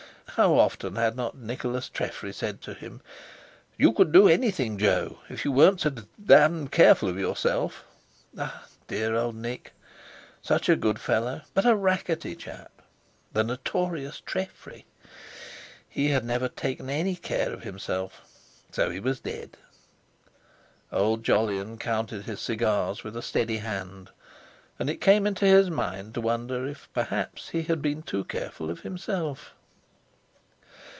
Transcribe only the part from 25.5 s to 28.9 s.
mind to wonder if perhaps he had been too careful of